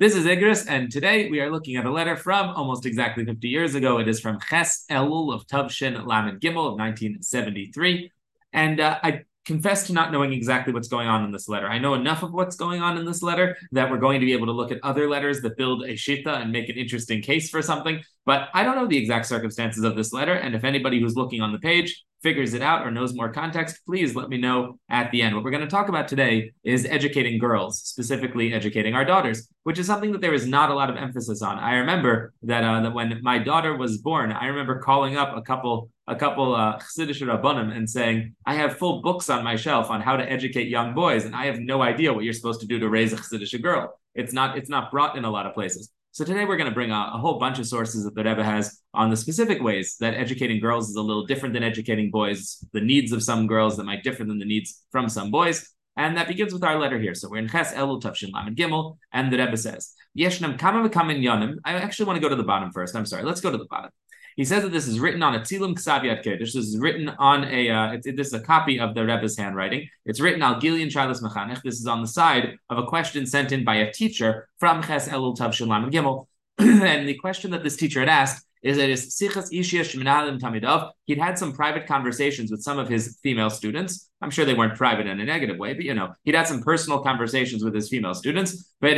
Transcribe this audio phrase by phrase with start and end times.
[0.00, 3.48] This is Igris, and today we are looking at a letter from almost exactly 50
[3.48, 3.98] years ago.
[3.98, 8.12] It is from Ches Elul of Tavshin Lamed Gimel of 1973.
[8.52, 11.66] And uh, I confess to not knowing exactly what's going on in this letter.
[11.66, 14.34] I know enough of what's going on in this letter that we're going to be
[14.34, 17.50] able to look at other letters that build a shita and make an interesting case
[17.50, 18.00] for something.
[18.24, 20.34] But I don't know the exact circumstances of this letter.
[20.34, 23.80] And if anybody who's looking on the page figures it out or knows more context,
[23.86, 25.34] please let me know at the end.
[25.34, 29.78] What we're going to talk about today is educating girls, specifically educating our daughters, which
[29.78, 31.58] is something that there is not a lot of emphasis on.
[31.58, 35.42] I remember that uh, that when my daughter was born, I remember calling up a
[35.42, 40.00] couple a couple uh, Rabbanim and saying, I have full books on my shelf on
[40.00, 42.78] how to educate young boys, and I have no idea what you're supposed to do
[42.78, 43.98] to raise a Chassidish girl.
[44.14, 45.90] It's not it's not brought in a lot of places.
[46.18, 48.42] So today we're going to bring a, a, whole bunch of sources that the Rebbe
[48.42, 52.58] has on the specific ways that educating girls is a little different than educating boys,
[52.72, 55.72] the needs of some girls that might differ than the needs from some boys.
[55.96, 57.14] And that begins with our letter here.
[57.14, 61.22] So we're in Ches Elul Tavshin Lamed Gimel, and the Rebbe says, Yeshnam Kama V'Kamen
[61.22, 61.58] Yonim.
[61.64, 62.96] I actually want to go to the bottom first.
[62.96, 63.22] I'm sorry.
[63.22, 63.92] Let's go to the bottom.
[64.38, 66.38] He says that this is written on a Tzilum Ksav Kodesh.
[66.38, 69.88] This is written on a, uh, it, this is a copy of the Rebbe's handwriting.
[70.06, 71.60] It's written al Gilian Charles Mechanech.
[71.62, 75.08] This is on the side of a question sent in by a teacher from Ches
[75.08, 76.28] Elul Tav Shalom Gimel.
[76.58, 80.90] and the question that this teacher had asked is that his Sichas Ishia Sheminalim Tamidov,
[81.06, 84.10] he'd had some private conversations with some of his female students.
[84.20, 86.60] I'm sure they weren't private in a negative way, but you know, he'd had some
[86.62, 88.72] personal conversations with his female students.
[88.82, 88.96] And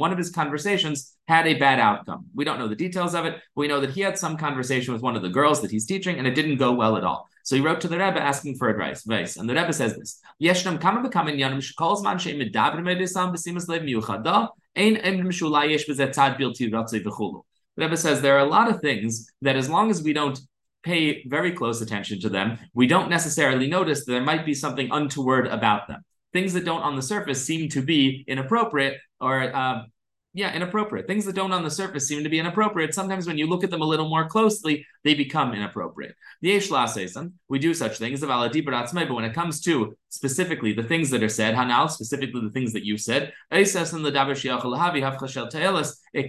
[0.00, 2.26] one of his conversations had a bad outcome.
[2.34, 3.36] We don't know the details of it.
[3.54, 6.18] We know that he had some conversation with one of the girls that he's teaching,
[6.18, 7.28] and it didn't go well at all.
[7.42, 9.38] So he wrote to the Rebbe asking for advice.
[9.38, 12.18] And the Rebbe says this: Yeshnam kama b'kamin yanim shekol zman
[17.76, 20.38] The Rebbe says there are a lot of things that as long as we don't
[20.82, 24.88] pay very close attention to them, we don't necessarily notice that there might be something
[24.90, 26.02] untoward about them.
[26.32, 29.82] Things that don't on the surface seem to be inappropriate or uh,
[30.34, 31.06] yeah, inappropriate.
[31.06, 32.94] Things that don't on the surface seem to be inappropriate.
[32.94, 36.14] Sometimes when you look at them a little more closely, they become inappropriate.
[36.42, 41.28] The we do such things, but when it comes to specifically the things that are
[41.28, 43.72] said, Hanal, specifically the things that you said, it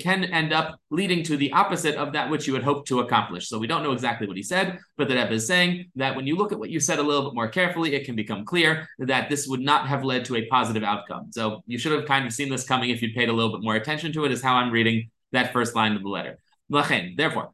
[0.03, 3.47] can end up leading to the opposite of that which you had hoped to accomplish.
[3.47, 6.27] So we don't know exactly what he said, but the Rebbe is saying that when
[6.27, 8.87] you look at what you said a little bit more carefully, it can become clear
[8.99, 11.31] that this would not have led to a positive outcome.
[11.31, 13.63] So you should have kind of seen this coming if you'd paid a little bit
[13.63, 16.39] more attention to it, is how I'm reading that first line of the letter.
[16.69, 17.51] Therefore,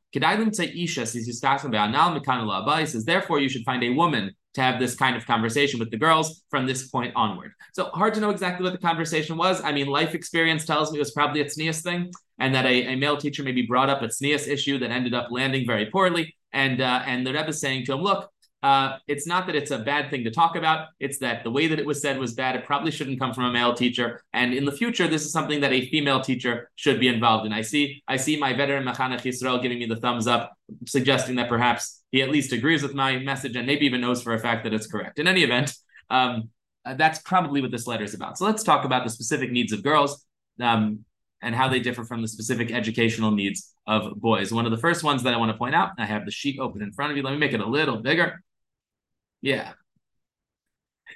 [2.86, 5.98] says, therefore, you should find a woman to have this kind of conversation with the
[5.98, 7.52] girls from this point onward.
[7.74, 9.62] So hard to know exactly what the conversation was.
[9.62, 12.94] I mean, life experience tells me it was probably a tznius thing, and that a,
[12.94, 16.36] a male teacher maybe brought up a tznius issue that ended up landing very poorly.
[16.54, 18.30] And uh, and the Rebbe is saying to him, look,
[18.66, 20.88] uh, it's not that it's a bad thing to talk about.
[21.00, 22.56] It's that the way that it was said was bad.
[22.56, 24.24] It probably shouldn't come from a male teacher.
[24.34, 27.54] And in the future, this is something that a female teacher should be involved in.
[27.54, 31.48] I see, I see my veteran Mechanech Yisrael giving me the thumbs up, suggesting that
[31.48, 34.64] perhaps he at least agrees with my message and maybe even knows for a fact
[34.64, 35.20] that it's correct.
[35.20, 35.72] In any event,
[36.10, 36.50] um,
[36.86, 38.36] uh, that's probably what this letter is about.
[38.40, 40.26] So let's talk about the specific needs of girls.
[40.60, 41.06] Um,
[41.42, 44.52] and how they differ from the specific educational needs of boys.
[44.52, 46.60] One of the first ones that I want to point out, I have the sheet
[46.60, 47.22] open in front of you.
[47.22, 48.42] Let me make it a little bigger.
[49.46, 49.74] Yeah.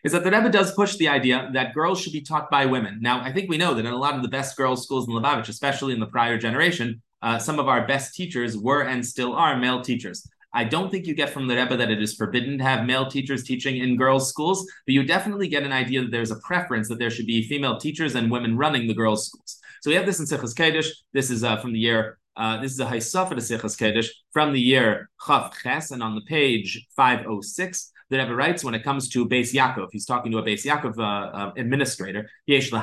[0.03, 2.99] Is that the Rebbe does push the idea that girls should be taught by women.
[3.01, 5.15] Now, I think we know that in a lot of the best girls' schools in
[5.15, 9.33] Lubavitch, especially in the prior generation, uh, some of our best teachers were and still
[9.33, 10.29] are male teachers.
[10.53, 13.09] I don't think you get from the Rebbe that it is forbidden to have male
[13.09, 16.87] teachers teaching in girls' schools, but you definitely get an idea that there's a preference
[16.89, 19.57] that there should be female teachers and women running the girls' schools.
[19.81, 20.89] So we have this in Sichas Kodesh.
[21.13, 24.07] This is uh, from the year uh, this is a Haisaf of the Sichas Kodesh
[24.31, 28.83] from the year Chav Ches, and on the page 506, the Rebbe writes when it
[28.83, 32.29] comes to Beis Yaakov, he's talking to a Beis Yaakov uh, uh, administrator.
[32.47, 32.73] Said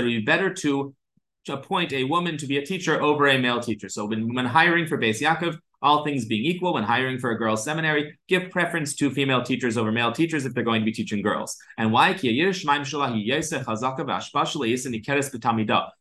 [0.00, 0.94] it would be better to
[1.48, 3.88] appoint a woman to be a teacher over a male teacher.
[3.88, 7.38] So when, when hiring for Beis Yaakov, all things being equal, when hiring for a
[7.38, 10.92] girls' seminary, give preference to female teachers over male teachers if they're going to be
[10.92, 11.56] teaching girls.
[11.78, 12.14] And why?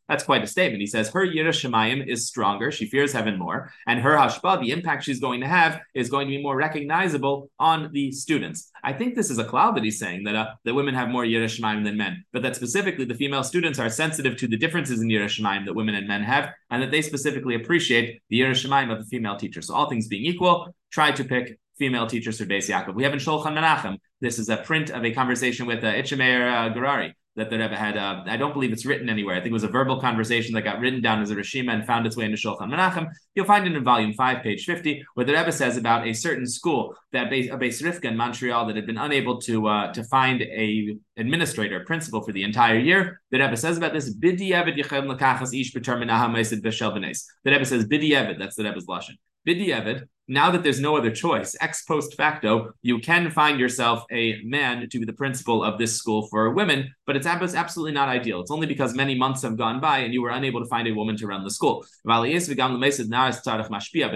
[0.08, 0.82] That's quite a statement.
[0.82, 2.72] He says her Yiras Shemayim is stronger.
[2.72, 6.28] She fears heaven more, and her Hashba, the impact she's going to have, is going
[6.28, 8.72] to be more recognizable on the students.
[8.84, 11.24] I think this is a cloud that he's saying that uh, that women have more
[11.24, 15.02] Yiras Shemayim than men, but that specifically the female students are sensitive to the differences
[15.02, 18.64] in Yiras Shemayim that women and men have, and that they specifically appreciate the Yiras
[18.64, 19.62] Shemayim of a female teacher.
[19.64, 22.94] So all things being equal, try to pick female teachers for Beis Yaakov.
[22.94, 23.98] We have in Shulchan Menachem.
[24.22, 27.76] This is a print of a conversation with uh, Itchameir uh, Garari that the Rebbe
[27.76, 27.98] had.
[27.98, 29.36] Uh, I don't believe it's written anywhere.
[29.36, 31.86] I think it was a verbal conversation that got written down as a Rishima and
[31.86, 33.08] found its way into Shulchan Menachem.
[33.34, 36.48] You'll find it in volume five, page fifty, where the Rebbe says about a certain
[36.48, 40.42] school that a Beis Rivka in Montreal that had been unable to uh, to find
[40.42, 43.22] a administrator, principal for the entire year.
[43.32, 48.56] The Rebbe says about this, Bidi Evid Lakachas Ish The Rebbe says Bidi Evid, that's
[48.56, 49.16] the Rebbe's lashon.
[49.48, 54.06] Bidi Evid, now that there's no other choice, ex post facto, you can find yourself
[54.12, 58.10] a man to be the principal of this school for women, but it's absolutely not
[58.10, 58.42] ideal.
[58.42, 60.94] It's only because many months have gone by and you were unable to find a
[60.94, 61.86] woman to run the school.
[62.04, 62.28] But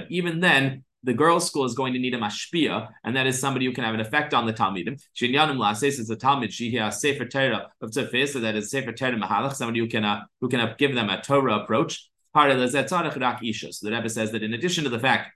[0.10, 3.66] even then, the girls' school is going to need a mashpia, and that is somebody
[3.66, 5.02] who can have an effect on the talmidim.
[5.16, 6.52] Shinyanim lases is a talmid.
[6.52, 10.04] She has sefer Torah of tzefis, so that is sefer Torah mahalach, somebody who can
[10.04, 12.10] uh, who can uh, give them a Torah approach.
[12.36, 15.32] So the Rebbe says that in addition to the fact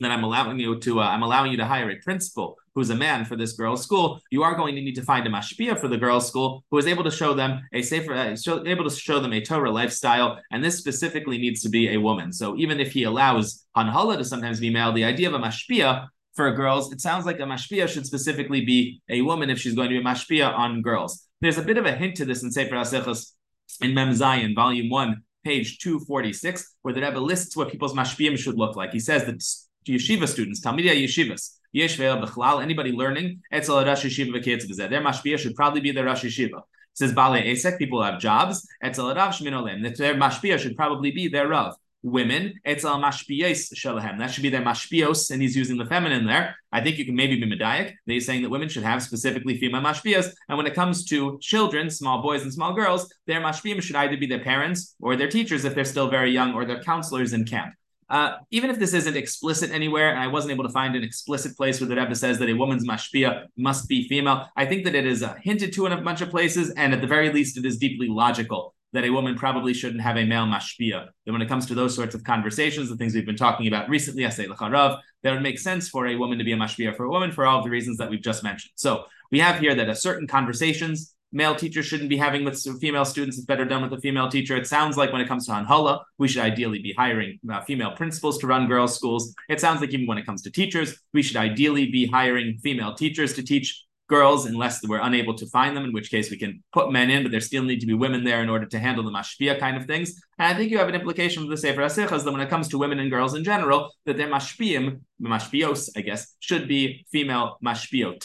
[0.00, 2.94] that I'm allowing you to uh, I'm allowing you to hire a principal who's a
[2.94, 4.20] man for this girls' school.
[4.30, 6.86] You are going to need to find a mashpia for the girls' school who is
[6.86, 10.40] able to show them a safer, uh, show, able to show them a Torah lifestyle,
[10.52, 12.32] and this specifically needs to be a woman.
[12.32, 16.06] So even if he allows hanhala to sometimes be male, the idea of a mashpia
[16.34, 19.90] for girls, it sounds like a mashpia should specifically be a woman if she's going
[19.90, 21.26] to be a mashpia on girls.
[21.40, 23.32] There's a bit of a hint to this in Sefer Asechos
[23.80, 28.56] in Mem Zion, Volume One, page 246, where the Rebbe lists what people's mashpiyim should
[28.56, 28.92] look like.
[28.92, 29.42] He says that
[29.88, 35.54] yeshiva students, Talmidei yeshivas, yeshveil b'chlal, anybody learning, etzel Rosh Yeshiva v'ketz Their mashpia should
[35.54, 36.62] probably be the Rosh Yeshiva.
[36.94, 41.48] Says Bale Esek, people have jobs, etzel Rav Shmin Their mashpia should probably be their
[41.48, 44.18] Rav women, etzel mashpiyos shalahem.
[44.18, 46.56] That should be their mashpiyos, and he's using the feminine there.
[46.70, 47.94] I think you can maybe be medaic.
[48.06, 50.32] He's saying that women should have specifically female mashpiyos.
[50.48, 54.16] And when it comes to children, small boys and small girls, their mashpiyim should either
[54.16, 57.44] be their parents or their teachers if they're still very young, or their counselors in
[57.44, 57.74] camp.
[58.10, 61.56] Uh, even if this isn't explicit anywhere, and I wasn't able to find an explicit
[61.56, 64.94] place where the Rebbe says that a woman's mashpia must be female, I think that
[64.94, 67.58] it is uh, hinted to in a bunch of places, and at the very least,
[67.58, 71.08] it is deeply logical that a woman probably shouldn't have a male mashpia.
[71.26, 73.88] That when it comes to those sorts of conversations, the things we've been talking about
[73.88, 76.96] recently, I say lacharav, that would make sense for a woman to be a mashpia
[76.96, 78.72] for a woman for all of the reasons that we've just mentioned.
[78.76, 83.04] So we have here that a certain conversations male teachers shouldn't be having with female
[83.04, 83.36] students.
[83.36, 84.56] It's better done with a female teacher.
[84.56, 87.92] It sounds like when it comes to Hanhala, we should ideally be hiring uh, female
[87.92, 89.34] principals to run girls' schools.
[89.48, 92.94] It sounds like even when it comes to teachers, we should ideally be hiring female
[92.94, 96.62] teachers to teach girls unless we're unable to find them, in which case we can
[96.72, 99.04] put men in, but there still need to be women there in order to handle
[99.04, 100.20] the mashpia kind of things.
[100.38, 102.68] And I think you have an implication from the Sefer Asichas that when it comes
[102.68, 107.58] to women and girls in general, that their mashpiyim, mashpios, I guess, should be female
[107.62, 108.24] mashpiot.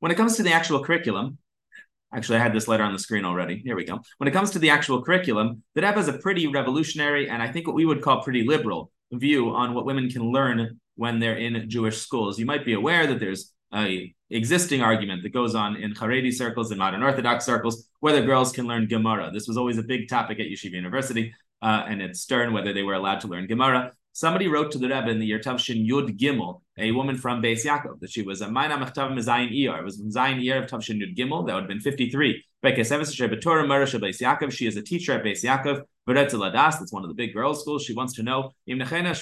[0.00, 1.38] When it comes to the actual curriculum,
[2.14, 3.58] actually, I had this letter on the screen already.
[3.58, 4.00] Here we go.
[4.18, 7.50] When it comes to the actual curriculum, the Rebbe has a pretty revolutionary and I
[7.50, 11.36] think what we would call pretty liberal view on what women can learn when they're
[11.36, 12.38] in Jewish schools.
[12.38, 16.70] You might be aware that there's a existing argument that goes on in Haredi circles
[16.70, 19.30] and modern Orthodox circles whether girls can learn Gemara.
[19.32, 22.82] This was always a big topic at Yeshiva University uh, and at Stern whether they
[22.82, 23.92] were allowed to learn Gemara.
[24.18, 27.64] Somebody wrote to the Rebbe in the year Tavshin Yud Gimel, a woman from Beis
[27.64, 29.78] Yaakov, that she was a Maina Mechtav Mezayin Iyar.
[29.78, 31.46] It was Zayin Iyar of Tavshin Yud Gimel.
[31.46, 32.42] That would have been 53.
[34.50, 35.84] She is a teacher at Beis Yaakov.
[36.08, 37.84] That's one of the big girls' schools.
[37.84, 38.50] She wants to know.
[38.66, 39.20] She wants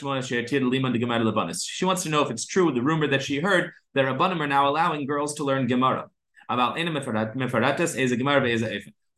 [2.03, 5.05] to know if it's true the rumor that she heard that Rabbanim are now allowing
[5.05, 6.09] girls to learn Gemara.
[6.49, 6.79] About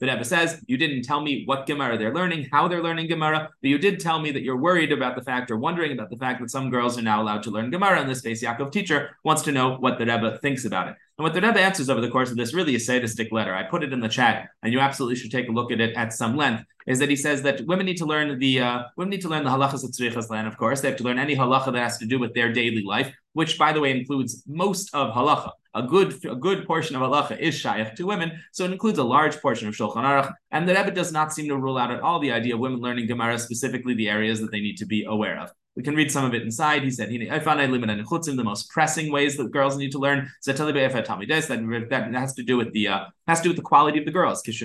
[0.00, 3.50] the Rebbe says, You didn't tell me what Gemara they're learning, how they're learning Gemara,
[3.60, 6.16] but you did tell me that you're worried about the fact or wondering about the
[6.16, 8.00] fact that some girls are now allowed to learn Gemara.
[8.00, 10.96] And this Beis Yaakov teacher wants to know what the Rebbe thinks about it.
[11.18, 13.52] And what the Rebbe answers over the course of this really is sadistic letter.
[13.54, 15.96] I put it in the chat, and you absolutely should take a look at it
[15.96, 16.64] at some length.
[16.86, 19.44] Is that he says that women need to learn the uh, women need to learn
[19.44, 20.48] the halachas of tzrichas land.
[20.48, 22.82] Of course, they have to learn any halacha that has to do with their daily
[22.82, 27.03] life, which, by the way, includes most of halacha a good a good portion of
[27.03, 30.32] halacha is shaykh to women, so it includes a large portion of Shulchan Aruch.
[30.51, 32.81] And the Rebbe does not seem to rule out at all the idea of women
[32.81, 35.51] learning Gemara, specifically the areas that they need to be aware of.
[35.77, 36.82] We can read some of it inside.
[36.82, 40.29] He said, I found the most pressing ways that girls need to learn.
[40.44, 44.06] That, that has to do with the uh, has to do with the quality of
[44.06, 44.43] the girls.
[44.43, 44.63] This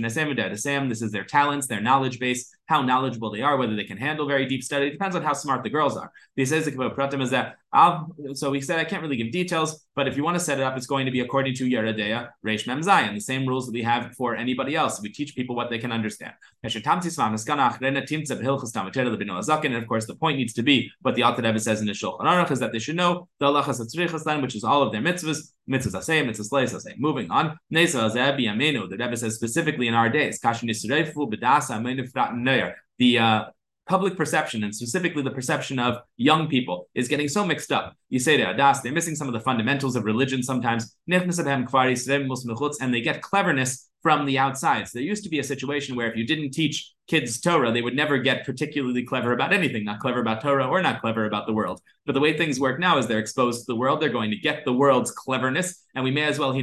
[1.01, 4.46] is their talents, their knowledge base, how knowledgeable they are, whether they can handle very
[4.46, 4.88] deep study.
[4.88, 6.12] It depends on how smart the girls are.
[6.36, 10.15] He says is that um, so we said I can't really give details, but if
[10.15, 12.82] you want to set it up, it's going to be according to Yeredeya Reish Mem
[12.82, 15.01] Zayin, the same rules that we have for anybody else.
[15.01, 16.34] We teach people what they can understand.
[16.63, 16.84] And of
[19.88, 22.51] course, the point needs to be what the Alter Rebbe says in the Shulchan Aruch
[22.51, 26.25] is that they should know the halachas which is all of their mitzvahs, mitzvahs asay,
[26.25, 26.98] mitzvahs leis asay.
[26.98, 31.77] Moving on, Nesa Azebi Amenu, the Rebbe says specifically in our days, Kashin Yisreifu B'dasa
[31.77, 33.46] Amenu the uh,
[33.86, 37.96] public perception and specifically the perception of young people is getting so mixed up.
[38.10, 43.01] You say to Adas, they're missing some of the fundamentals of religion sometimes, and they
[43.01, 44.88] get cleverness from the outside.
[44.88, 47.81] So there used to be a situation where if you didn't teach kids Torah, they
[47.81, 51.48] would never get particularly clever about anything, not clever about Torah or not clever about
[51.48, 51.81] the world.
[52.05, 54.38] But the way things work now is they're exposed to the world, they're going to
[54.38, 56.53] get the world's cleverness, and we may as well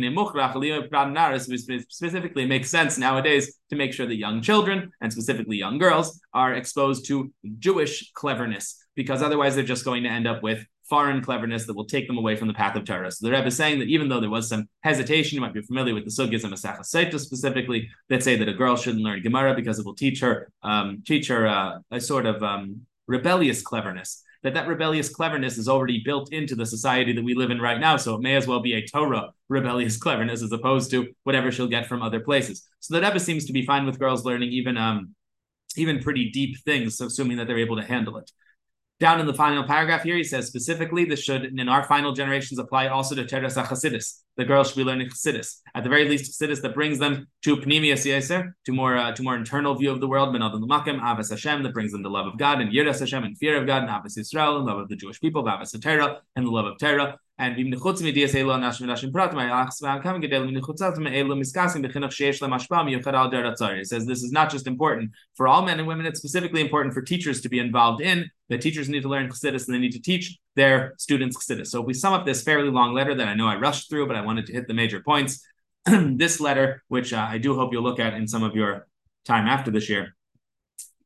[1.88, 6.54] specifically make sense nowadays to make sure that young children and specifically young girls are
[6.54, 11.66] exposed to Jewish cleverness because otherwise they're just going to end up with foreign cleverness
[11.66, 13.10] that will take them away from the path of Torah.
[13.12, 15.62] So the Rebbe is saying that even though there was some hesitation, you might be
[15.62, 19.22] familiar with the sugyas and Masechah Seita specifically, that say that a girl shouldn't learn
[19.22, 23.62] Gemara because it will teach her um, teach her uh, a sort of um, rebellious
[23.62, 24.22] cleverness.
[24.42, 27.78] That that rebellious cleverness is already built into the society that we live in right
[27.78, 31.52] now, so it may as well be a Torah rebellious cleverness as opposed to whatever
[31.52, 32.66] she'll get from other places.
[32.80, 35.14] So the Rebbe seems to be fine with girls learning even um,
[35.76, 38.30] even pretty deep things, assuming that they're able to handle it.
[39.00, 42.58] Down in the final paragraph here, he says specifically this should, in our final generations,
[42.58, 44.20] apply also to Teres HaChasidis.
[44.36, 45.60] The girls should be learning Chassidus.
[45.74, 49.22] At the very least, Chassidus that brings them to Pnimius Yeser, to more uh, to
[49.22, 52.10] more internal view of the world, Ben Adam Makim, Avas Hashem, that brings them the
[52.10, 54.78] love of God, and Yiras Hashem, and fear of God, and Avas Yisrael, and love
[54.78, 57.18] of the Jewish people, Avas Torah, and the love of Torah.
[57.40, 61.34] And even chutz midias elo nashim nashim pratim ayachs v'akam gedel min chutzat me elo
[61.34, 65.48] miskasim b'chinuch sheish lemashpam yuchad al der He says this is not just important for
[65.48, 68.30] all men and women; it's specifically important for teachers to be involved in.
[68.50, 71.68] The teachers need to learn chassidus and they need to teach their students chassidus.
[71.68, 74.06] So if we sum up this fairly long letter that I know I rushed through,
[74.06, 75.42] but I wanted to hit the major points.
[75.86, 78.86] this letter, which uh, I do hope you'll look at in some of your
[79.24, 80.14] time after this year,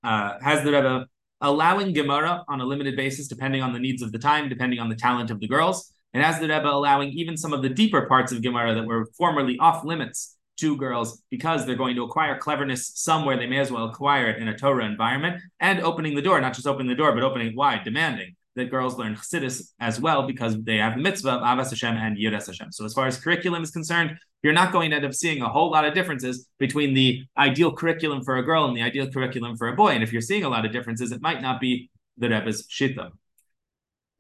[0.03, 1.07] uh, has the Rebbe
[1.41, 4.89] allowing Gemara on a limited basis, depending on the needs of the time, depending on
[4.89, 8.07] the talent of the girls and as the Rebbe allowing even some of the deeper
[8.07, 12.39] parts of Gemara that were formerly off limits to girls because they're going to acquire
[12.39, 16.23] cleverness somewhere, they may as well acquire it in a Torah environment, and opening the
[16.23, 19.73] door, not just opening the door, but opening it wide, demanding that girls learn Chassidus
[19.81, 22.71] as well because they have the mitzvah of Avas Hashem and Yiras Hashem.
[22.71, 25.49] So as far as curriculum is concerned, you're not going to end up seeing a
[25.49, 29.57] whole lot of differences between the ideal curriculum for a girl and the ideal curriculum
[29.57, 29.89] for a boy.
[29.89, 33.11] And if you're seeing a lot of differences, it might not be the Rebbe's shita.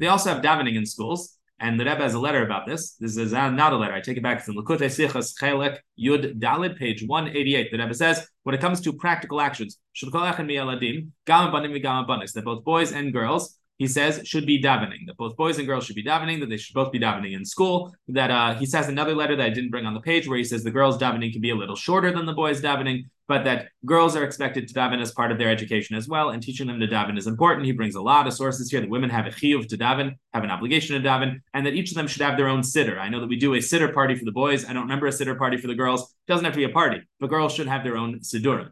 [0.00, 1.33] They also have davening in schools.
[1.60, 2.94] And the Rebbe has a letter about this.
[2.96, 3.94] This is not a letter.
[3.94, 4.38] I take it back.
[4.38, 7.70] It's in Likutei Sichas Chelek Yud Dalid, page 188.
[7.70, 10.10] The Rebbe says, when it comes to practical actions, that
[12.44, 15.06] both boys and girls he says should be davening.
[15.06, 16.40] That both boys and girls should be davening.
[16.40, 17.92] That they should both be davening in school.
[18.08, 20.44] That uh, he says another letter that I didn't bring on the page where he
[20.44, 23.68] says the girls davening can be a little shorter than the boys davening, but that
[23.86, 26.78] girls are expected to daven as part of their education as well, and teaching them
[26.80, 27.66] to daven is important.
[27.66, 30.44] He brings a lot of sources here that women have a chiyuv to daven, have
[30.44, 32.98] an obligation to daven, and that each of them should have their own siddur.
[32.98, 34.64] I know that we do a siddur party for the boys.
[34.64, 36.02] I don't remember a siddur party for the girls.
[36.02, 38.70] It doesn't have to be a party, but girls should have their own siddur.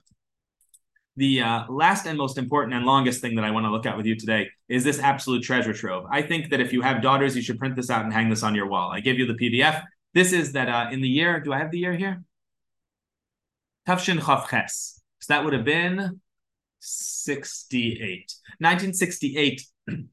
[1.16, 3.96] The uh, last and most important and longest thing that I want to look at
[3.96, 6.06] with you today is this absolute treasure trove.
[6.10, 8.42] I think that if you have daughters, you should print this out and hang this
[8.42, 8.90] on your wall.
[8.90, 9.84] I give you the PDF.
[10.14, 12.22] This is that uh, in the year, do I have the year here?
[13.86, 15.00] Tafshin Chavches.
[15.20, 16.20] So that would have been
[16.80, 18.32] 68.
[18.58, 19.62] 1968.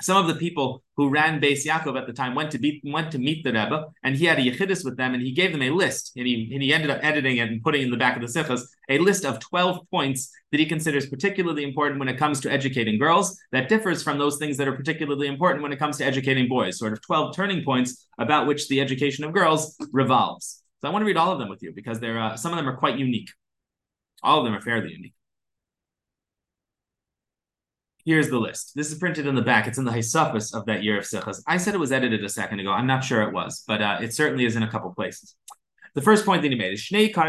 [0.00, 3.12] some of the people who ran Beis Yaakov at the time went to be, went
[3.12, 5.62] to meet the Rebbe, and he had a yechidus with them, and he gave them
[5.62, 8.16] a list, and he and he ended up editing it and putting in the back
[8.16, 12.18] of the sichas a list of twelve points that he considers particularly important when it
[12.18, 13.38] comes to educating girls.
[13.52, 16.78] That differs from those things that are particularly important when it comes to educating boys.
[16.78, 20.61] Sort of twelve turning points about which the education of girls revolves.
[20.82, 22.58] So I want to read all of them with you because they're uh, some of
[22.58, 23.30] them are quite unique.
[24.22, 25.14] All of them are fairly unique.
[28.04, 28.72] Here's the list.
[28.74, 29.68] This is printed in the back.
[29.68, 31.40] It's in the Hisafis of that year of Sichas.
[31.46, 32.72] I said it was edited a second ago.
[32.72, 35.36] I'm not sure it was, but uh, it certainly is in a couple places.
[35.94, 37.22] The first point that he made is America.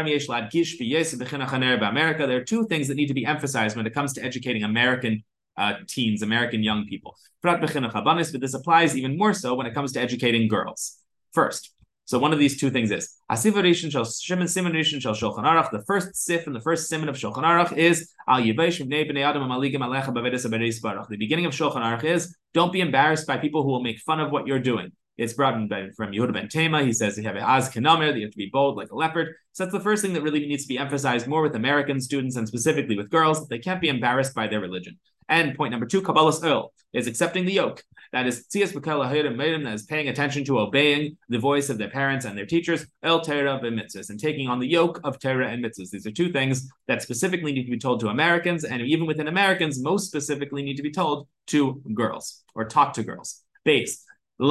[2.26, 5.22] There are two things that need to be emphasized when it comes to educating American
[5.56, 7.16] uh, teens, American young people.
[7.40, 10.98] But this applies even more so when it comes to educating girls.
[11.32, 11.73] First,
[12.06, 15.44] so one of these two things is Asiva Rishon Shel Shimon Simon Rishon Shel Shulchan
[15.44, 15.70] Aruch.
[15.70, 19.24] The first sif and the first simon of Shulchan Aruch is Al Yivesh Bnei Bnei
[19.24, 21.08] Adam Amaligim Alecha Bavedes Baruch.
[21.08, 24.20] The beginning of Shulchan Aruch is don't be embarrassed by people who will make fun
[24.20, 24.92] of what you're doing.
[25.16, 26.82] It's brought in by, from Yehuda ben Tema.
[26.82, 29.34] He says you have az kenamer, that you have to be bold like a leopard.
[29.52, 32.36] So that's the first thing that really needs to be emphasized more with American students
[32.36, 34.98] and specifically with girls, that they can't be embarrassed by their religion.
[35.28, 37.82] And point number two, Kabbalah's oil is accepting the yoke.
[38.12, 42.36] That is tzias that is paying attention to obeying the voice of their parents and
[42.38, 45.90] their teachers, el Torah mitzvahs, and taking on the yoke of Torah and mitzvahs.
[45.90, 49.26] These are two things that specifically need to be told to Americans, and even within
[49.26, 53.42] Americans, most specifically need to be told to girls or taught to girls.
[53.64, 54.04] Base.
[54.36, 54.50] This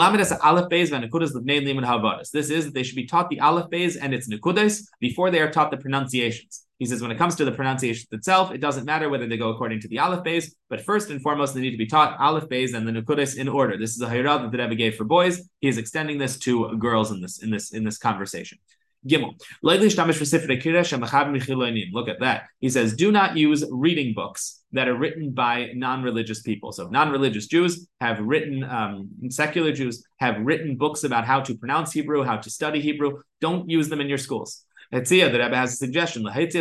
[2.49, 5.51] is that they should be taught the aleph beis and its nekudas before they are
[5.51, 6.65] taught the pronunciations.
[6.79, 9.49] He says when it comes to the pronunciation itself, it doesn't matter whether they go
[9.49, 12.47] according to the aleph beis, but first and foremost, they need to be taught aleph
[12.47, 13.77] beis and the nekudas in order.
[13.77, 15.49] This is a hayrad that the Rebbe gave for boys.
[15.59, 18.59] He is extending this to girls in this in this in this conversation.
[19.07, 19.39] Gimel.
[19.61, 19.81] Look
[22.09, 22.43] at that.
[22.59, 26.71] He says, do not use reading books that are written by non-religious people.
[26.71, 31.91] So non-religious Jews have written, um, secular Jews have written books about how to pronounce
[31.91, 33.21] Hebrew, how to study Hebrew.
[33.41, 34.65] Don't use them in your schools.
[34.93, 36.23] Hetzia, the Rebbe has a suggestion.
[36.23, 36.51] The Rebbe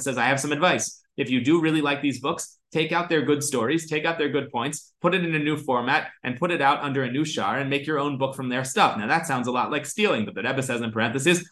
[0.00, 1.02] says, I have some advice.
[1.16, 4.28] If you do really like these books, take out their good stories, take out their
[4.28, 7.24] good points, put it in a new format, and put it out under a new
[7.24, 8.98] shar and make your own book from their stuff.
[8.98, 11.48] Now that sounds a lot like stealing, but the Rebbe says in parentheses,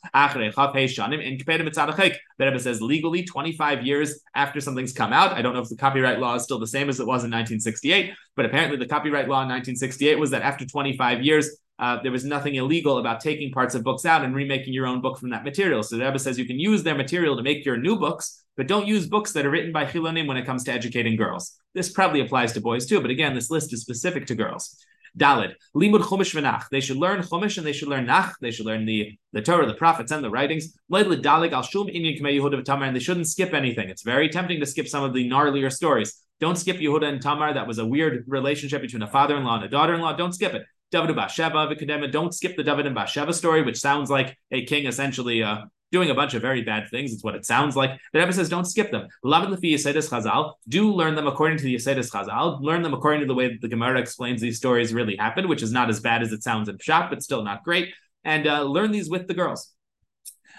[2.39, 5.33] the Rebbe says legally 25 years after something's come out.
[5.33, 7.31] I don't know if the copyright law is still the same as it was in
[7.31, 12.13] 1968, but apparently the copyright law in 1968 was that after 25 years, uh, there
[12.13, 15.31] was nothing illegal about taking parts of books out and remaking your own book from
[15.31, 15.83] that material.
[15.83, 18.67] So the Rebbe says you can use their material to make your new books, but
[18.67, 21.57] don't use books that are written by chilonim when it comes to educating girls.
[21.75, 24.77] This probably applies to boys too, but again, this list is specific to girls.
[25.17, 26.69] Dalid, limud chumash v'nach.
[26.71, 28.35] They should learn chumash and they should learn nach.
[28.41, 30.77] They should learn the, the Torah, the prophets, and the writings.
[30.93, 33.89] al shum inyan k'mei Yehuda v'Tamar, and they shouldn't skip anything.
[33.89, 36.21] It's very tempting to skip some of the gnarlier stories.
[36.41, 37.55] Don't skip Yehuda and Tamar.
[37.55, 40.17] That was a weird relationship between a father-in-law and a daughter-in-law.
[40.17, 40.65] Don't skip it.
[40.91, 42.09] David and Bathsheba.
[42.09, 45.63] Don't skip the David and Bathsheba story, which sounds like a king essentially uh,
[45.95, 47.13] doing a bunch of very bad things.
[47.13, 47.93] It's what it sounds like.
[48.13, 49.07] The Rebbe says, don't skip them.
[49.25, 50.55] Chazal.
[50.69, 52.61] Do learn them according to the Yesedis Chazal.
[52.61, 55.63] Learn them according to the way that the Gemara explains these stories really happened, which
[55.63, 57.95] is not as bad as it sounds in Pshat, but still not great.
[58.25, 59.71] And uh, learn these with the girls.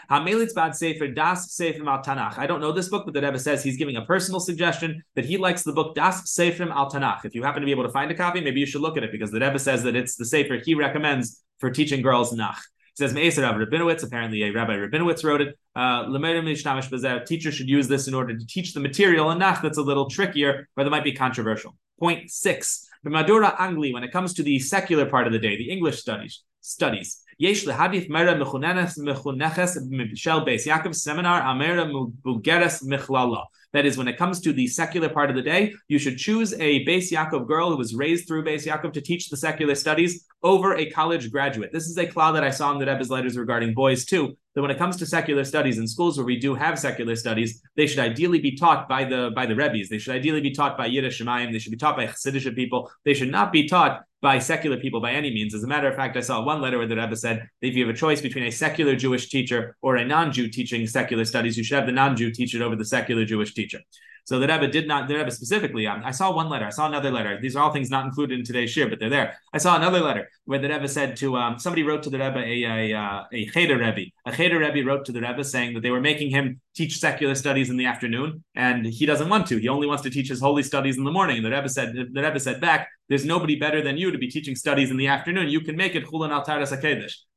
[0.09, 2.33] Hamelitz Bad Sefer Das Al.
[2.37, 5.25] I don't know this book, but the Rebbe says he's giving a personal suggestion that
[5.25, 7.25] he likes the book Das Sefer Al Tanakh.
[7.25, 9.03] If you happen to be able to find a copy, maybe you should look at
[9.03, 12.61] it because the Rebbe says that it's the Sefer he recommends for teaching girls Nach
[12.95, 14.03] says Me'eser Rav Rabinowitz.
[14.03, 15.57] Apparently, a Rabbi Rabinowitz wrote it.
[15.75, 19.29] Uh, teacher should use this in order to teach the material.
[19.29, 21.75] And that's a little trickier, but that might be controversial.
[21.99, 22.87] Point six.
[23.03, 25.99] The Madura Angli, when it comes to the secular part of the day, the English
[25.99, 27.21] studies, studies.
[27.37, 31.85] Yesh lehadif mera mechunenes mechuneches mishel beis Yaakov seminar amera
[32.23, 33.45] bugeres michlala.
[33.75, 36.53] That is, when it comes to the secular part of the day, you should choose
[36.53, 40.25] a Beis Yaakov girl who was raised through Beis Yaakov to teach the secular studies
[40.44, 41.74] over a college graduate.
[41.74, 44.38] This is a cloud that I saw in the Rebbe's letters regarding boys too.
[44.53, 47.61] That when it comes to secular studies in schools where we do have secular studies,
[47.75, 49.90] they should ideally be taught by the by the Rebbe's.
[49.90, 51.51] They should ideally be taught by Yiddish Shemayim.
[51.51, 52.90] They should be taught by Chassidish people.
[53.03, 55.53] They should not be taught by secular people by any means.
[55.53, 57.75] As a matter of fact, I saw one letter where the Rebbe said that if
[57.75, 61.55] you have a choice between a secular Jewish teacher or a non-Jew teaching secular studies,
[61.59, 63.81] you should have the non-Jew teach it over the secular Jewish teacher.
[64.24, 66.88] So the Rebbe did not, the Rebbe specifically, um, I saw one letter, I saw
[66.88, 67.40] another letter.
[67.40, 69.38] These are all things not included in today's shir, but they're there.
[69.53, 72.40] I saw another letter where the Rebbe said to, um, somebody wrote to the Rebbe,
[72.40, 74.09] a, a, uh, a Cheder Rebbe.
[74.25, 77.35] A Cheder Rebbe wrote to the Rebbe saying that they were making him teach secular
[77.35, 79.57] studies in the afternoon, and he doesn't want to.
[79.57, 81.38] He only wants to teach his holy studies in the morning.
[81.38, 84.27] And the Rebbe said, the Rebbe said back, there's nobody better than you to be
[84.27, 85.48] teaching studies in the afternoon.
[85.48, 86.74] You can make it chulan al taras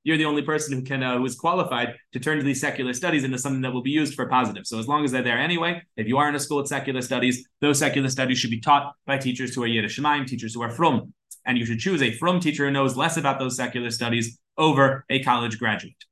[0.02, 3.24] You're the only person who can uh, who is qualified to turn these secular studies
[3.24, 4.66] into something that will be used for positive.
[4.66, 7.02] So as long as they're there anyway, if you are in a school with secular
[7.02, 10.70] studies, those secular studies should be taught by teachers who are Yiddishmayim, teachers who are
[10.70, 11.12] from,
[11.46, 15.04] and you should choose a from teacher who knows less about those secular studies over
[15.10, 16.07] a college graduate.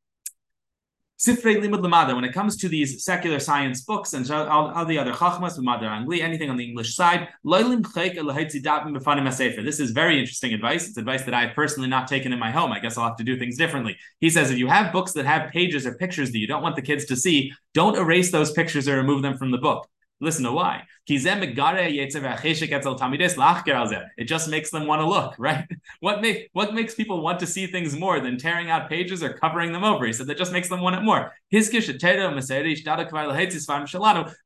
[1.18, 4.98] Sifrei Limud Lamada, when it comes to these secular science books and all, all the
[4.98, 8.60] other Chachmas, Lamada Angli, anything on the English side, this
[9.80, 10.88] is very interesting advice.
[10.88, 12.70] It's advice that I've personally not taken in my home.
[12.70, 13.96] I guess I'll have to do things differently.
[14.20, 16.76] He says if you have books that have pages or pictures that you don't want
[16.76, 19.88] the kids to see, don't erase those pictures or remove them from the book.
[20.20, 20.84] Listen to why.
[24.16, 25.68] It just makes them want to look, right?
[26.00, 29.34] What make what makes people want to see things more than tearing out pages or
[29.34, 30.04] covering them over?
[30.06, 31.32] He said that just makes them want it more.
[31.52, 31.60] We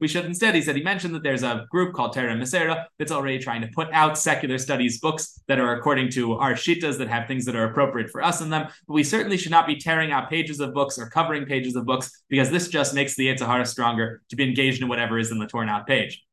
[0.08, 3.38] should instead, he said, he mentioned that there's a group called Torah Umesorah that's already
[3.38, 7.26] trying to put out secular studies books that are according to our shitas that have
[7.26, 8.68] things that are appropriate for us in them.
[8.86, 11.86] But we certainly should not be tearing out pages of books or covering pages of
[11.86, 15.38] books because this just makes the Yitzhahara stronger to be engaged in whatever is in
[15.38, 16.24] the torn out page.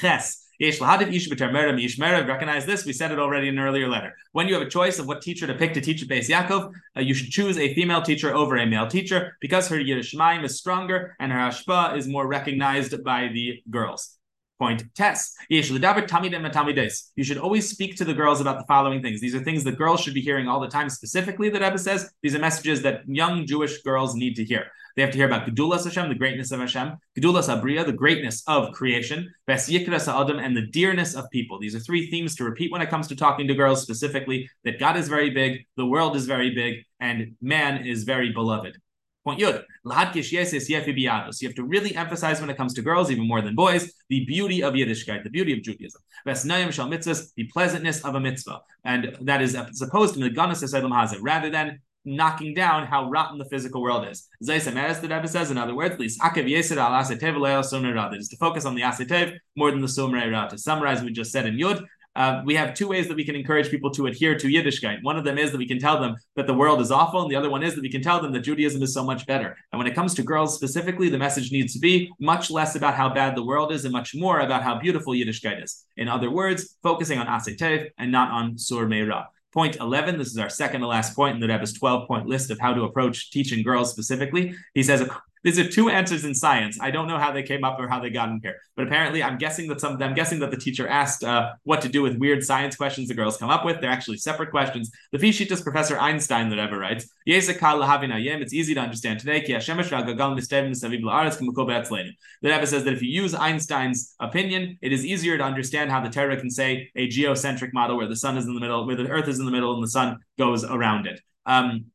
[0.00, 0.40] Ches.
[0.60, 2.86] Recognize this.
[2.86, 4.14] We said it already in an earlier letter.
[4.32, 6.72] When you have a choice of what teacher to pick to teach at Beis Yaakov,
[6.96, 10.44] uh, you should choose a female teacher over a male teacher because her Yiras Shemayim
[10.44, 14.16] is stronger and her Hashpa is more recognized by the girls.
[14.60, 15.34] Point test.
[15.48, 15.84] You should
[17.38, 19.20] always speak to the girls about the following things.
[19.20, 20.88] These are things that girls should be hearing all the time.
[20.88, 24.66] Specifically, that Rebbe says these are messages that young Jewish girls need to hear.
[24.96, 28.44] They have to hear about Gedulas Hashem, the greatness of Hashem, Gedulas Abriya, the greatness
[28.46, 31.58] of creation, Ves Yikras Adam, and the dearness of people.
[31.58, 34.78] These are three themes to repeat when it comes to talking to girls specifically that
[34.78, 38.76] God is very big, the world is very big, and man is very beloved.
[39.24, 39.64] Point Yud.
[39.86, 44.24] You have to really emphasize when it comes to girls, even more than boys, the
[44.26, 46.02] beauty of Yiddishkeit, the beauty of Judaism.
[46.26, 48.60] The pleasantness of a mitzvah.
[48.84, 54.06] And that is supposed to the rather than knocking down how rotten the physical world
[54.06, 54.28] is.
[54.42, 56.18] Zaysemeres, the Rebbe says, in other words, is
[58.28, 60.48] to focus on the Asetev more than the Sumrei Ra.
[60.48, 61.84] To summarize, we just said in Yud,
[62.16, 65.02] uh, we have two ways that we can encourage people to adhere to Yiddishkeit.
[65.02, 67.30] One of them is that we can tell them that the world is awful, and
[67.30, 69.56] the other one is that we can tell them that Judaism is so much better.
[69.72, 72.94] And when it comes to girls specifically, the message needs to be much less about
[72.94, 75.84] how bad the world is and much more about how beautiful Yiddishkeit is.
[75.96, 79.26] In other words, focusing on Asetev and not on Sur Meira.
[79.54, 82.50] Point 11, this is our second to last point in the Rebbe's 12 point list
[82.50, 84.52] of how to approach teaching girls specifically.
[84.74, 85.08] He says,
[85.44, 86.78] these are two answers in science.
[86.80, 89.22] I don't know how they came up or how they got in here, but apparently,
[89.22, 92.16] I'm guessing that some them, guessing that the teacher asked uh, what to do with
[92.16, 93.80] weird science questions the girls come up with.
[93.80, 94.90] They're actually separate questions.
[95.12, 99.40] The Fishitas Professor Einstein that ever writes, It's easy to understand today.
[99.40, 99.54] The
[102.50, 106.08] Rebbe says that if you use Einstein's opinion, it is easier to understand how the
[106.08, 109.08] Torah can say a geocentric model where the sun is in the middle, where the
[109.08, 111.20] earth is in the middle and the sun goes around it.
[111.46, 111.86] Um,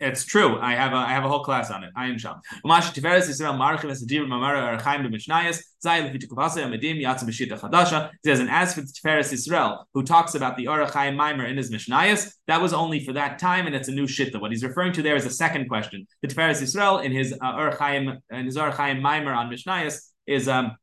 [0.00, 0.58] it's true.
[0.58, 1.90] I have a I have a whole class on it.
[1.94, 2.40] I am sham.
[2.64, 8.10] Umash Tiferes Yisrael Marchim Esadir Mamara Archaim B'Mishnayos Zay Lefit Kuvasa Amedim Yatzim B'Shita Chadasha.
[8.24, 11.70] Says and as for the Tiferes Yisrael, who talks about the Arachaim Maimer in his
[11.70, 14.40] Mishnayos, that was only for that time, and it's a new shitta.
[14.40, 16.06] What he's referring to there is a second question.
[16.22, 20.76] The Tiferes Yisrael in his uh, in his Arachaim Maimer on Mishnayos is um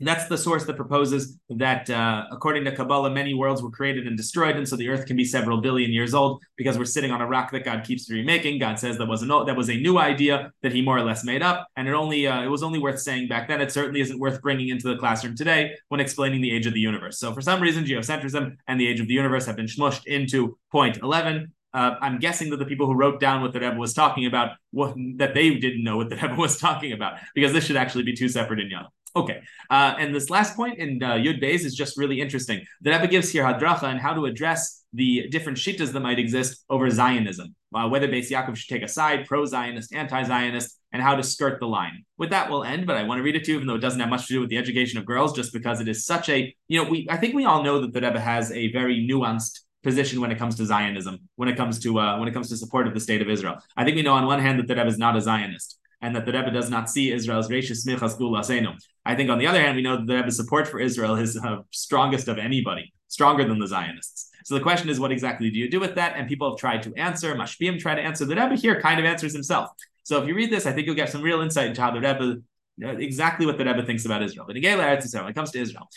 [0.00, 4.16] that's the source that proposes that, uh, according to Kabbalah, many worlds were created and
[4.16, 7.20] destroyed, and so the Earth can be several billion years old because we're sitting on
[7.20, 8.58] a rock that God keeps remaking.
[8.58, 11.24] God says that was an that was a new idea that He more or less
[11.24, 13.60] made up, and it only uh, it was only worth saying back then.
[13.60, 16.80] It certainly isn't worth bringing into the classroom today when explaining the age of the
[16.80, 17.18] universe.
[17.18, 20.56] So, for some reason, geocentrism and the age of the universe have been smushed into
[20.70, 21.52] point eleven.
[21.74, 24.56] Uh, I'm guessing that the people who wrote down what the Rebbe was talking about,
[24.70, 28.04] what, that they didn't know what the Rebbe was talking about, because this should actually
[28.04, 28.70] be two separate in
[29.16, 29.40] Okay,
[29.70, 32.64] uh, and this last point in uh, Yud Beis is just really interesting.
[32.82, 36.64] The Rebbe gives here hadracha and how to address the different shittas that might exist
[36.70, 41.22] over Zionism, uh, whether Beis Yaakov should take a side, pro-Zionist, anti-Zionist, and how to
[41.22, 42.04] skirt the line.
[42.16, 42.86] With that, we'll end.
[42.86, 44.34] But I want to read it to you, even though it doesn't have much to
[44.34, 47.06] do with the education of girls, just because it is such a you know we
[47.10, 50.38] I think we all know that the Rebbe has a very nuanced position when it
[50.38, 53.00] comes to Zionism, when it comes to uh, when it comes to support of the
[53.00, 53.56] state of Israel.
[53.76, 56.14] I think we know on one hand that the Rebbe is not a Zionist and
[56.14, 58.76] that the Rebbe does not see Israel's Reishis Smichas Gulasenu.
[59.04, 61.36] I think on the other hand, we know that the Rebbe's support for Israel is
[61.36, 64.30] uh, strongest of anybody, stronger than the Zionists.
[64.44, 66.14] So the question is, what exactly do you do with that?
[66.16, 67.34] And people have tried to answer.
[67.34, 68.24] Mashpim tried to answer.
[68.24, 69.70] The Rebbe here kind of answers himself.
[70.04, 72.00] So if you read this, I think you'll get some real insight into how the
[72.00, 72.38] Rebbe
[72.82, 74.46] uh, exactly what the Rebbe thinks about Israel.
[74.46, 75.88] When it comes to Israel,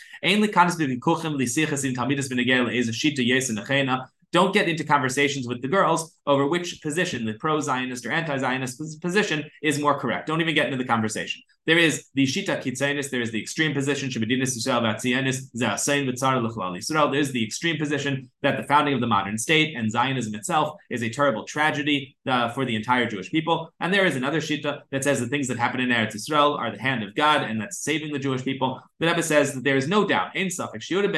[4.32, 9.44] don't get into conversations with the girls over which position, the pro-Zionist or anti-Zionist position,
[9.62, 10.26] is more correct.
[10.26, 11.42] Don't even get into the conversation.
[11.64, 16.44] There is the Shita Kitzanis, there is the extreme position, Shemadinus Israel v'atzianis zasayin v'tzar
[16.44, 17.08] lecholal Israel.
[17.08, 21.04] There's the extreme position that the founding of the modern state and Zionism itself is
[21.04, 23.72] a terrible tragedy uh, for the entire Jewish people.
[23.78, 26.72] And there is another Shita that says the things that happen in Eretz Israel are
[26.72, 28.80] the hand of God and that's saving the Jewish people.
[28.98, 31.08] The Rebbe says that there is no doubt, in suffix, so the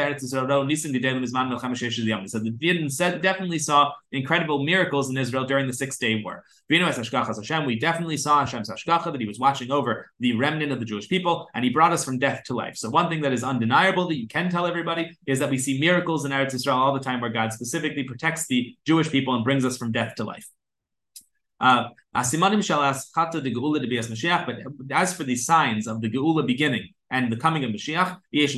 [2.58, 2.88] Din
[3.20, 6.44] definitely saw incredible miracles in Israel during the Six Day War.
[6.70, 11.08] We definitely saw Hashem's Hashgacha, that he was watching over the remnant of the Jewish
[11.08, 12.76] people, and he brought us from death to life.
[12.76, 15.78] So one thing that is undeniable that you can tell everybody is that we see
[15.78, 19.44] miracles in Eretz Israel all the time where God specifically protects the Jewish people and
[19.44, 20.48] brings us from death to life.
[21.60, 22.30] Uh, but as
[25.14, 28.48] for the signs of the Geula beginning and the coming of Mashiach, you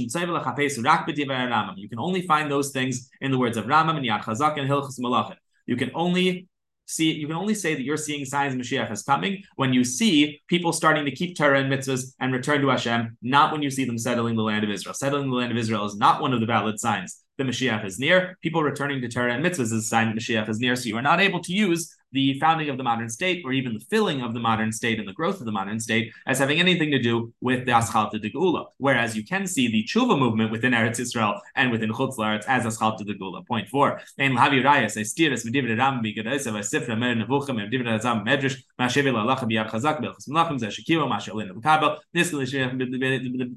[1.88, 4.98] can only find those things in the words of Rambam and Yad Chazak and Hilchas
[4.98, 5.36] Malachim.
[5.66, 6.48] You can only
[6.86, 10.40] see you can only say that you're seeing signs Mashiach is coming when you see
[10.48, 13.84] people starting to keep Torah and mitzvahs and return to Hashem, not when you see
[13.84, 14.94] them settling the land of Israel.
[14.94, 17.98] Settling the land of Israel is not one of the valid signs the Mashiach is
[17.98, 18.38] near.
[18.42, 20.76] People returning to Torah and mitzvahs is a sign that Mashiach is near.
[20.76, 23.74] So you are not able to use the founding of the modern state or even
[23.74, 26.58] the filling of the modern state and the growth of the modern state as having
[26.58, 28.66] anything to do with the Aschalta de Geula.
[28.78, 32.64] Whereas you can see the Tshuva movement within Eretz Israel and within Chutz La'aretz as
[32.64, 33.46] Aschalta de Geula.
[33.46, 34.00] Point four.
[34.18, 39.44] Ein lahavi rayas, estiris, v'divid ram b'gedaisa, v'sifra mer nevuchim, v'divid azam medrash, ma'shevi la'alacha
[39.44, 42.38] b'yad chazak, b'elchas melachim, zeh shekiro, ma'shalin v'kabel, niskal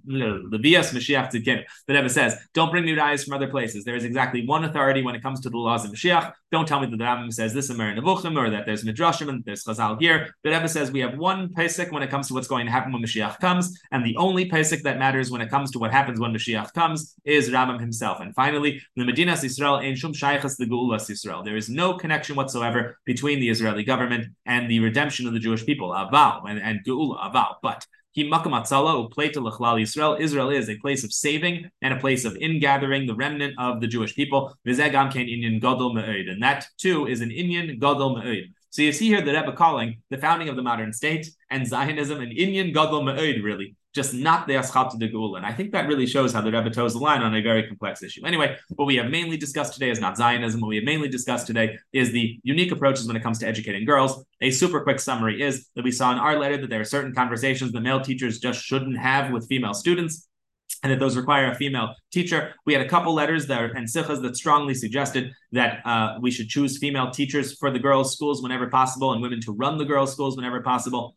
[0.10, 1.64] l'vias Mashiach tzidkenu.
[1.88, 3.84] The Rebbe says, don't bring new rayas from other places.
[3.84, 6.34] There is exactly one authority when it comes to the laws of Mashiach.
[6.52, 9.30] Don't tell me that the Rambam says this in Mer Nevuchim or that there's Midrashim
[9.30, 10.34] and there's Chazal here.
[10.44, 12.92] The Rebbe says we have one Pesach when it comes to what's going to happen
[12.92, 16.20] when Mashiach comes, and the only Pesach that matters when it comes to what happens
[16.20, 18.20] when Mashiach comes is Rambam himself.
[18.20, 21.44] And finally, the Medina Israel Ein Shum Shaychas the Geulas Israel.
[21.44, 25.66] There is no connection whatsoever between the Israeli government and the redemption of the Jewish
[25.66, 25.90] people.
[25.90, 30.16] Aval and, and Geula Aval, but Israel.
[30.20, 33.88] Israel is a place of saving and a place of ingathering the remnant of the
[33.88, 34.54] Jewish people.
[34.66, 38.54] And that too is an Inyan Gadol Me'od.
[38.72, 42.22] So you see here the Rebbe calling the founding of the modern state and Zionism
[42.22, 45.38] an Inyan Gadol Ma'od, really, just not the Aschalta de Geula.
[45.38, 47.68] And I think that really shows how the Rebbe toes the line on a very
[47.68, 48.26] complex issue.
[48.26, 50.62] Anyway, what we have mainly discussed today is not Zionism.
[50.62, 53.86] What we have mainly discussed today is the unique approaches when it comes to educating
[53.86, 54.24] girls.
[54.42, 57.14] A super quick summary is that we saw in our letter that there are certain
[57.14, 60.28] conversations the male teachers just shouldn't have with female students
[60.84, 62.54] and that those require a female teacher.
[62.66, 66.48] We had a couple letters there and sichas that strongly suggested that uh, we should
[66.48, 70.14] choose female teachers for the girls' schools whenever possible and women to run the girls'
[70.14, 71.16] schools whenever possible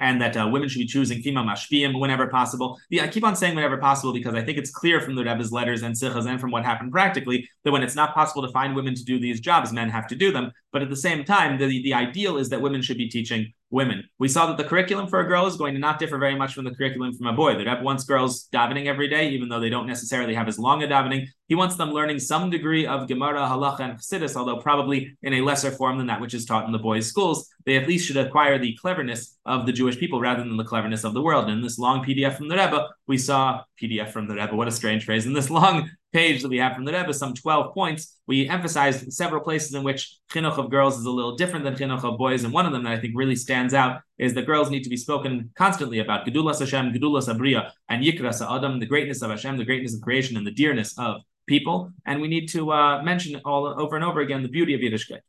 [0.00, 2.78] and that uh, women should be choosing female mashpiyim whenever possible.
[2.90, 5.52] Yeah, I keep on saying whenever possible because I think it's clear from the Rebbe's
[5.52, 8.76] letters and sichas and from what happened practically that when it's not possible to find
[8.76, 10.52] women to do these jobs, men have to do them.
[10.72, 14.04] But at the same time, the, the ideal is that women should be teaching women.
[14.18, 16.54] We saw that the curriculum for a girl is going to not differ very much
[16.54, 17.52] from the curriculum from a boy.
[17.52, 20.82] The Rebbe wants girls davening every day, even though they don't necessarily have as long
[20.82, 21.26] a davening.
[21.48, 25.40] He wants them learning some degree of Gemara, Halacha, and Chassidus, although probably in a
[25.40, 27.48] lesser form than that which is taught in the boys' schools.
[27.64, 31.04] They at least should acquire the cleverness of the Jewish people rather than the cleverness
[31.04, 31.44] of the world.
[31.44, 34.54] And in this long PDF from the Rebbe, we saw PDF from the Rebbe.
[34.54, 35.26] What a strange phrase!
[35.26, 39.12] In this long page that we have from the Rebbe, some 12 points, we emphasized
[39.12, 42.44] several places in which chinuch of girls is a little different than chinuch of boys.
[42.44, 44.90] And one of them that I think really stands out is that girls need to
[44.90, 49.56] be spoken constantly about Gedulas Hashem, Gedulas Abriya, and Yikras Adam, the greatness of Hashem,
[49.56, 51.92] the greatness of creation, and the dearness of people.
[52.06, 55.20] And we need to uh, mention all over and over again the beauty of Yiddishkeit.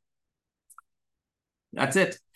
[1.73, 2.19] That's it.